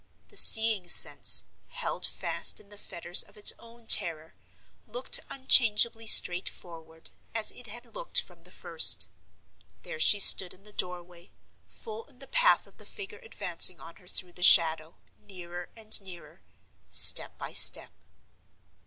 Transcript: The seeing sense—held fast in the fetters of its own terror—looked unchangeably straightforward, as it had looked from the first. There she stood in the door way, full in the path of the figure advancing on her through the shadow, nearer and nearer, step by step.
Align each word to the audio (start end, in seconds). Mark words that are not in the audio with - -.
The 0.29 0.35
seeing 0.37 0.89
sense—held 0.89 2.07
fast 2.07 2.59
in 2.59 2.69
the 2.69 2.79
fetters 2.79 3.21
of 3.21 3.37
its 3.37 3.53
own 3.59 3.85
terror—looked 3.85 5.19
unchangeably 5.29 6.07
straightforward, 6.07 7.11
as 7.35 7.51
it 7.51 7.67
had 7.67 7.93
looked 7.93 8.19
from 8.19 8.41
the 8.41 8.51
first. 8.51 9.09
There 9.83 9.99
she 9.99 10.19
stood 10.19 10.55
in 10.55 10.63
the 10.63 10.73
door 10.73 11.03
way, 11.03 11.29
full 11.67 12.05
in 12.07 12.17
the 12.17 12.25
path 12.25 12.65
of 12.65 12.77
the 12.77 12.85
figure 12.87 13.19
advancing 13.19 13.79
on 13.79 13.97
her 13.97 14.07
through 14.07 14.33
the 14.33 14.41
shadow, 14.41 14.95
nearer 15.19 15.69
and 15.75 15.93
nearer, 16.01 16.41
step 16.89 17.37
by 17.37 17.53
step. 17.53 17.91